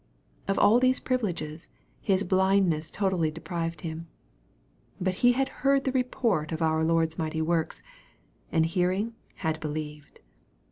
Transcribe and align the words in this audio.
Of 0.47 0.57
all 0.57 0.79
these 0.79 0.99
privileges, 0.99 1.69
his 2.01 2.23
blindness 2.23 2.89
totally 2.89 3.29
de 3.29 3.39
prived 3.39 3.81
him. 3.81 4.07
But 4.99 5.13
he 5.21 5.33
had 5.33 5.47
heard 5.61 5.83
the 5.83 5.91
report 5.91 6.51
of 6.51 6.59
our 6.63 6.83
Lord's 6.83 7.19
mighty 7.19 7.43
works, 7.43 7.83
and 8.51 8.65
hearing 8.65 9.13
had 9.45 9.59
believed. 9.59 10.21